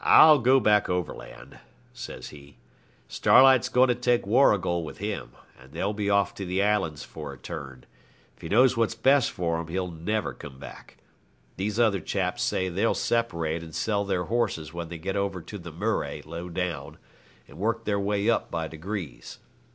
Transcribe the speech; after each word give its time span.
'I'll 0.00 0.38
go 0.38 0.58
back 0.58 0.88
overland,' 0.88 1.58
says 1.92 2.30
he. 2.30 2.56
'Starlight's 3.08 3.68
going 3.68 3.88
to 3.88 3.94
take 3.94 4.24
Warrigal 4.26 4.82
with 4.82 4.96
him, 4.96 5.32
and 5.60 5.72
they'll 5.74 5.92
be 5.92 6.08
off 6.08 6.32
to 6.36 6.46
the 6.46 6.62
islands 6.62 7.04
for 7.04 7.34
a 7.34 7.36
turn. 7.36 7.84
If 8.34 8.40
he 8.40 8.48
knows 8.48 8.74
what's 8.74 8.94
best 8.94 9.30
for 9.30 9.60
him, 9.60 9.66
he'll 9.66 9.90
never 9.90 10.32
come 10.32 10.58
back. 10.58 10.96
These 11.58 11.78
other 11.78 12.00
chaps 12.00 12.42
say 12.42 12.70
they'll 12.70 12.94
separate 12.94 13.62
and 13.62 13.74
sell 13.74 14.06
their 14.06 14.24
horses 14.24 14.72
when 14.72 14.88
they 14.88 14.96
get 14.96 15.14
over 15.14 15.42
to 15.42 15.58
the 15.58 15.72
Murray 15.72 16.22
low 16.24 16.48
down, 16.48 16.96
and 17.46 17.58
work 17.58 17.84
their 17.84 18.00
way 18.00 18.30
up 18.30 18.50
by 18.50 18.66
degrees. 18.66 19.40